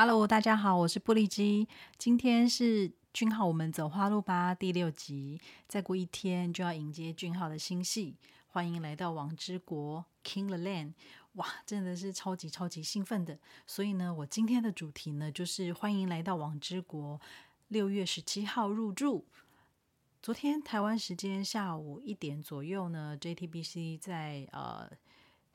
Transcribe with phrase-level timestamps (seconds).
[0.00, 1.66] Hello，大家好，我是玻璃基。
[1.98, 5.40] 今天是俊浩，我们走花路吧第六集。
[5.66, 8.14] 再过一天就要迎接俊浩的新戏，
[8.46, 10.92] 欢迎来到王之国 King the Land。
[11.32, 13.40] 哇，真的是超级超级兴奋的。
[13.66, 17.20] 所以呢，我今天的主题呢，就是欢迎来到王之国。
[17.66, 19.26] 六月十七号入住。
[20.22, 24.88] 昨天台湾时间下午一点左右呢，JTBC 在呃。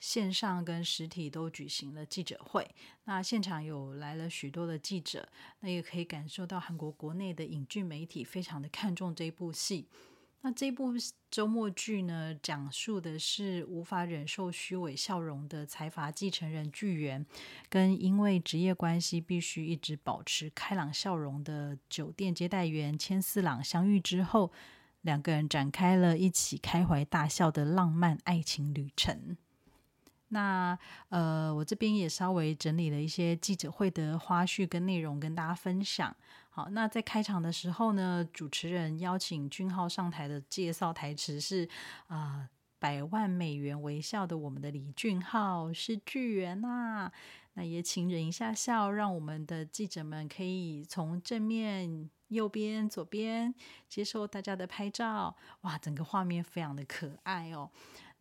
[0.03, 2.69] 线上跟实体都举行了记者会，
[3.05, 5.25] 那现场有来了许多的记者，
[5.61, 9.87] 那也可以感受到韩国国内的影剧媒体非常的看重这部戏。
[10.41, 10.91] 那这部
[11.31, 17.25] 周末剧呢，讲述的是无法忍受虚伪笑容的财阀继承人巨源，
[17.69, 24.51] 跟因为职业关系必须一直保持开朗笑容的酒店接待员千四郎相遇之后，
[24.99, 29.37] 两个人展开了一起开怀大笑的浪漫爱情旅程。
[30.33, 36.13] 那呃，我这边也稍微整理了一些记者会的花絮跟内容跟大家分享。
[36.49, 41.67] 好，那在开场的时候呢，主持人邀请俊浩上台的介绍台词是
[42.07, 47.11] 啊，百万美元微笑的我们的李俊浩是巨人呐。
[47.55, 53.53] 那也请忍一下笑，让我们的记者们可以从正面、右边、左边
[53.87, 55.35] 接受大家的拍照。
[55.61, 57.69] 哇，整个画面非常的可爱哦。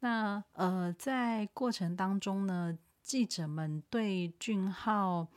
[0.03, 5.29] 那呃，在过程当中呢，记者们对俊浩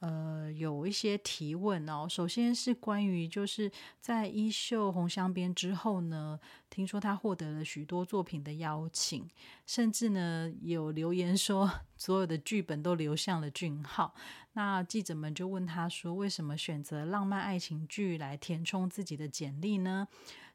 [0.00, 2.06] 呃有一些提问哦。
[2.06, 9.26] 首先是关于就是在《衣袖红香边》之后呢，听说他获得了许多作品的邀请，
[9.64, 14.14] 甚至呢有留言说 所有的剧本都流向了俊浩。
[14.52, 20.08] 那记者们就问他说，为什么选择浪漫爱情剧来填充自己的简历呢？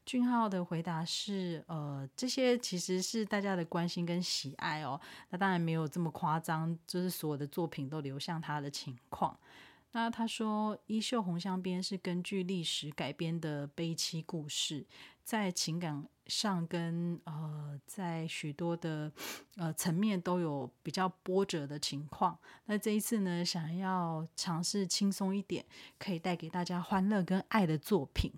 [0.06, 5.00] 俊浩的回答是：呃，这些其实是大家的关心跟喜爱哦。
[5.30, 9.38] 那当然没有这么夸张，就是所有的作品都流向他的情况。
[9.92, 14.84] 那他说，《衣袖红香边》是根据历史改编的悲戚故事，
[15.22, 19.10] 在情感上跟呃，在许多的
[19.56, 22.36] 呃层面都有比较波折的情况。
[22.66, 25.64] 那这一次呢，想要尝试轻松一点，
[25.98, 28.32] 可以带给大家欢乐跟爱的作品。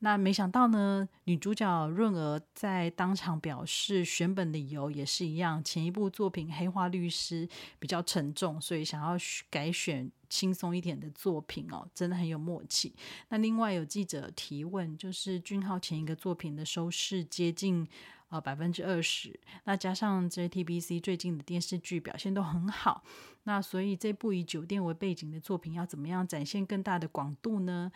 [0.00, 5.64] 那没想到呢，女主角润儿在当场表示，选本理由也是一样。
[5.64, 7.46] 前一部作品《黑化律师》
[7.78, 9.16] 比较沉重，所以想要
[9.50, 12.94] 改选轻松一点的作品哦，真的很有默契。
[13.30, 17.88] 那另外有记者提问，就是俊浩前一个作品的收视接近
[18.28, 23.02] 呃百分之二十，那加上 JTBC 最近的电视剧表现都很好，
[23.44, 27.90] 那所以这部以酒店为背景的作品要怎么样展现更大的广度呢？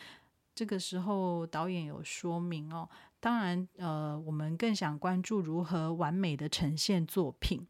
[0.60, 2.86] 这个时候，导演有说明哦。
[3.18, 7.66] 当然，呃，我们更想关注如何完美的呈现作品。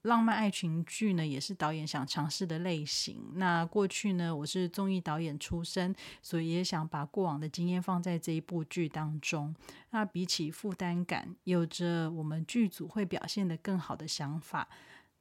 [0.00, 3.32] 浪漫爱情剧呢，也是导演想尝试的类型。
[3.34, 9.54] 那过去呢，我是综艺导演出身，所以也想把过往的经验放在这一部剧当中。
[9.90, 14.66] 那比起负担感，有着我们剧组会表现的更好的想法。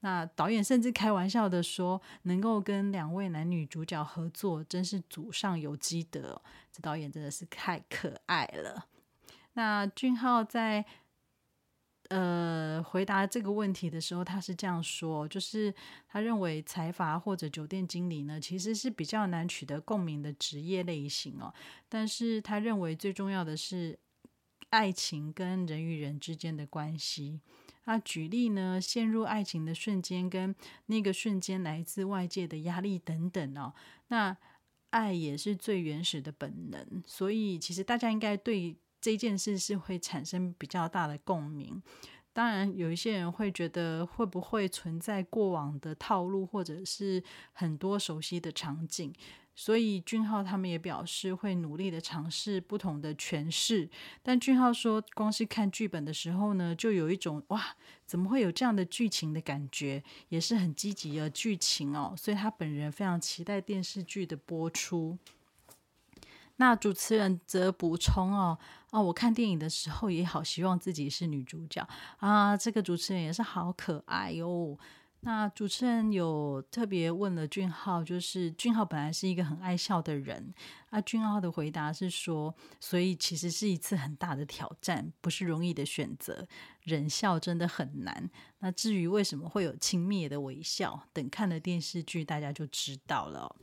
[0.04, 6.42] 那导演甚至开玩笑的说：“能够跟两位男女主角合作，真是祖上有积德。”
[6.74, 8.88] 这导演真的是太可爱了。
[9.54, 10.84] 那俊浩在
[12.10, 15.72] 呃回答这个问题的时候，他是这样说：“就是
[16.08, 21.54] 他认为财阀或者酒店经理呢，其实是比较难取得共鸣的职业类型哦。
[21.88, 24.00] 但是他认为最重要的是
[24.72, 27.40] 爱情跟人与人之间的关系。”
[27.86, 28.80] 那举例呢？
[28.80, 30.56] 陷入爱情的瞬间，跟
[30.86, 33.74] 那个瞬间来自外界的压力等等哦。
[34.10, 34.38] 那
[34.92, 41.82] 爱也是最原始的本能，所以其实大家应该对这件事是会产生比较大的共鸣。
[42.34, 47.22] 当然，有一些人会觉得会不会存在过往的套路，或者是
[47.52, 49.14] 很多熟悉的场景。
[49.54, 53.90] 所以俊浩他们也表示会努力的尝试不同的诠释，
[54.24, 57.76] 但俊浩说，光是看剧本的时候呢，就有一种哇，
[58.06, 62.16] 怎么会有这样的剧情的感觉，也是很积极的剧情哦。
[62.18, 65.18] 所以他本人非常期待电视剧的播出。
[66.58, 68.58] 那主持人则补充哦，
[68.92, 71.88] 哦，我看电影的时候也好希望自己是女主角
[72.18, 74.78] 啊，这个主持人也是好可爱哟。
[75.24, 80.52] 那主持人有特别问了俊浩，就是俊浩本来是一个很爱笑的人，
[80.90, 86.48] 啊，俊浩的回答是说，所以其实是一次很大的挑战，不是容易的选择，
[86.82, 88.30] 忍笑真的很难。
[88.60, 93.56] 那至于为什么会有轻蔑的微笑，等看了电视剧大家就知道了。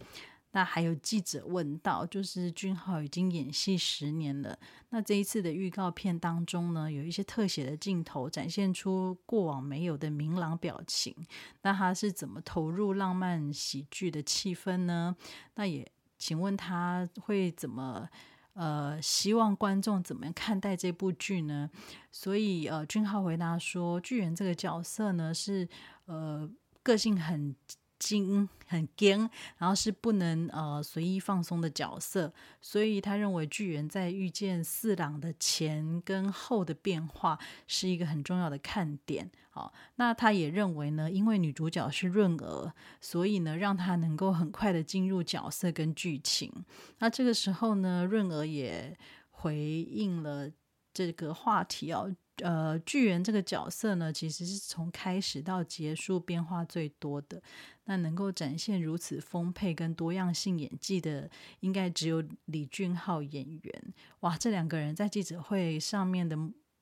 [0.58, 4.58] 那还有记者问到，就是俊浩已经演戏十年了，
[4.88, 11.14] 那这一次的预告片当中呢，有一些特写的镜头展现出过往没有的明朗表情，
[11.62, 15.14] 那他是怎么投入浪漫喜剧的气氛呢？
[15.54, 15.88] 那也
[16.18, 18.08] 请问他会怎么？
[18.54, 21.70] 呃，希望观众怎么看待这部剧呢？
[22.10, 25.68] 所以，呃，俊浩回答说，巨人这个角色呢，是
[26.06, 26.50] 呃
[26.82, 27.54] 个性很。
[27.98, 29.18] 精很坚，
[29.56, 39.30] 然后是不能呃随意放松的角色，所以他认为巨人在遇见四郎的前跟后的变化是一个很重要的看点。
[39.50, 46.52] 好，那他也认为呢，因为女主角是润儿，所以呢让他能够很快的进入角色跟剧情。
[46.98, 48.96] 那这个时候呢，润儿也
[49.30, 50.48] 回应了
[50.92, 52.14] 这个话题哦。
[52.42, 57.42] 呃，巨人这个角色呢，其实是从开始到结束变化最多的。
[57.84, 61.30] 那能够展现如此丰沛跟多样性演技的，
[61.60, 63.94] 应该只有李俊浩演员。
[64.20, 66.36] 哇，这两个人在记者会上面的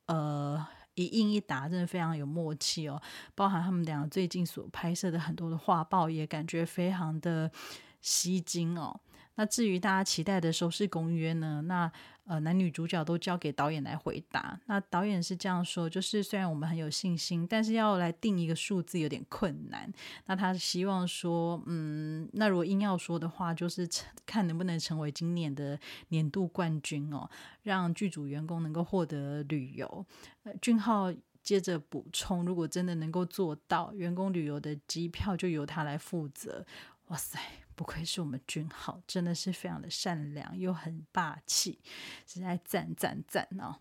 [0.07, 3.01] 呃一应一答，真的非常有默契哦。
[3.35, 7.51] 包含他们俩最近所拍摄的很多的画报，也感觉非常的
[8.01, 9.01] 吸睛哦。
[9.37, 11.63] 那至于大家期待的收视公约呢？
[11.67, 11.93] 那
[12.27, 14.61] 呃，男女主角都交给导演来回答。
[14.67, 19.91] 那导演是这样说，就是虽然我们很有信心，但是要来定一个数字有点困难。
[20.27, 23.89] 那他希望说，嗯，那如果硬要说的话，就是
[24.27, 25.79] 看能不能成为今年的
[26.09, 27.31] 年度冠军哦，
[27.63, 30.05] 让剧组员工能够获得旅游。
[30.61, 31.13] 俊浩
[31.43, 36.67] 接着补充，如果真的能够做到，员工旅游的机票就由他来负责。
[37.07, 37.39] 哇塞！
[37.77, 41.79] 不愧是我们君浩，真的是非常的善良又很霸气，
[42.27, 43.77] 实在赞赞赞哦！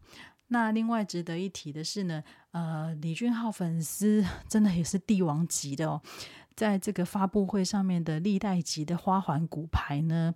[0.49, 6.01] 那另外值得一提的是呢，呃，李俊浩粉丝真的也是帝王级的哦，
[6.55, 10.35] 在这个发布会上面的历代级的花环骨牌呢，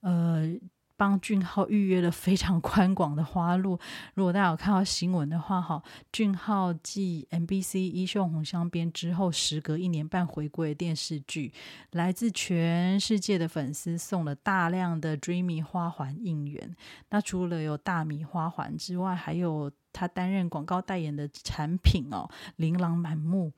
[0.00, 0.56] 呃。
[1.00, 3.78] 帮俊浩预约了非常宽广的花路。
[4.12, 5.82] 如果大家有看到新闻的话，哈，
[6.12, 11.54] 俊浩继 MBC《衣袖红香边》之后，时隔一年半回归电视剧，
[11.92, 16.76] 来自全世界的粉丝送了大量的 Dreamy 花环应援。
[17.08, 23.50] 那除了有大米花环之外，还有他担任广告代言的产品哦，琳琅满目。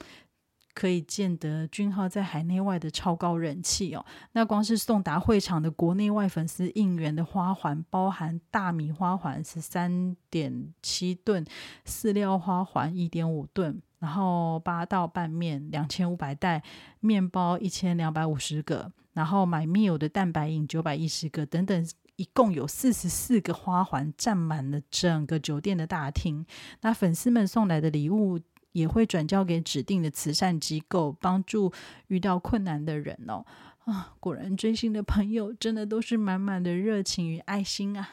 [0.75, 4.05] 可以见得君浩在海内外的超高人气哦。
[4.33, 11.45] 那光是送达会场的国内外粉丝应援的花环，包含大米花环十三点七吨，
[11.87, 16.63] 饲料花环一点五吨，然后八道拌面两千五百袋，
[17.01, 21.87] 面包一千两百五十个，然后买 meal 的蛋白饮九百一十个等等，
[22.17, 26.47] 一共有四十四个花环占满了整个酒店的大厅。
[26.81, 28.41] 那粉丝们送来的礼物。
[28.73, 31.73] 也会转交给指定的慈善机构，帮助
[32.09, 33.45] 遇到困难的人哦。
[33.85, 38.09] 啊，果然追星的朋友真的都是满满的热情与爱心啊！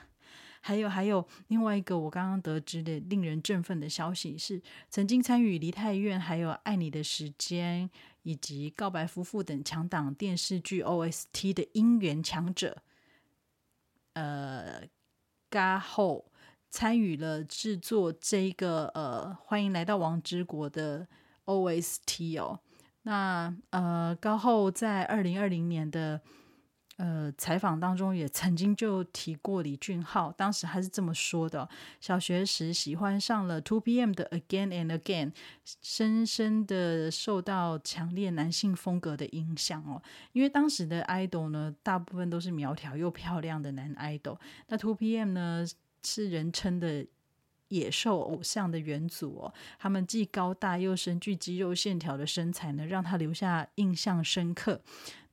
[0.61, 7.87] 还有还有，另外一个我刚刚得知的令人振奋的消息是，曾经参与《梨泰院》、还有《爱你的时间》
[8.23, 12.81] 以及《告白夫妇》等强档电视剧 OST 的音源强者，
[14.13, 14.81] 呃，
[15.49, 16.25] 嘎后。
[16.69, 21.07] 参与了制作这个呃，欢迎来到王之国的
[21.45, 22.59] OST 哦。
[23.03, 26.21] 那呃，高后在二零二零年的
[26.97, 31.67] 呃采访当中，也曾经就提过李俊浩，当时他是这么说的：
[31.99, 35.31] 小学时喜欢上了 Two PM 的 Again and Again，
[35.81, 40.03] 深深的受到强烈男性风格的影响哦。
[40.33, 45.65] 因为当时的 idol 呢，大部分都是苗条又漂亮的男 idol，那 Two PM 呢？
[46.03, 47.05] 是人称的
[47.69, 54.81] 野兽偶像的元祖哦，他们既高大又深具肌肉线条的身材呢，让他留下印象深刻。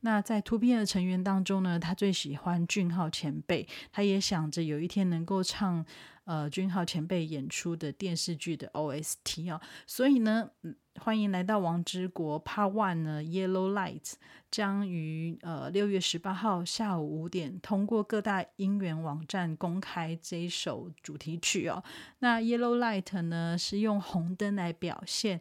[0.06, 5.84] 那在 Two PM 的成员当中呢，他最喜欢俊浩前辈，他也想着有一天能够唱。
[6.26, 10.50] 呃，俊浩前辈演出的电视剧的 OST 啊，所以呢，
[10.98, 14.14] 欢迎来到王之国 Part One 呢，Yellow Light
[14.50, 21.84] 将于呃六月十八号下午五点通过各大音源网站公开这一首主题曲哦。
[22.18, 25.40] 那 Yellow Light 呢，是用红灯来表现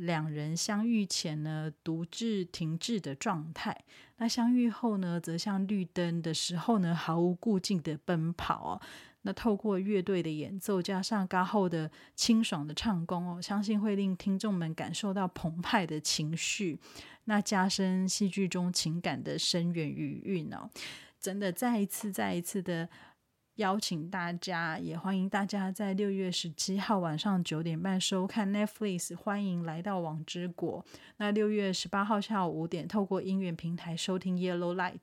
[0.00, 3.84] 两人相遇前呢独自停滞的状态，
[4.16, 8.80] 那相遇后呢，则像绿灯的时候呢毫无顾忌的奔跑哦。
[9.22, 16.78] 那透过乐队的演奏，加上嘎后的清爽的唱功哦，相信会令听众们感受到澎湃的情绪，
[17.24, 20.70] 那加深戏剧中情感的深远余韵哦。
[21.18, 22.88] 真的再一次、再一次的
[23.56, 30.84] 邀请大家，也欢迎大家在六月十七号晚上九点半收看 Netflix，欢迎来到网之国。
[31.16, 35.00] 那六月十八号下午五点，透过音乐平台收听 Yellow Light。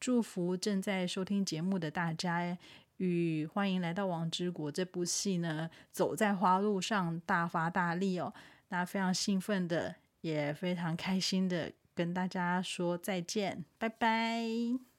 [0.00, 2.58] 祝福正在收听节目的大家，
[2.96, 8.32] 与欢迎来到《王之国》这部戏呢，走在花路上大发大力哦。
[8.68, 14.91] 那非常兴奋的，也非常开心的跟大家说再见，拜拜。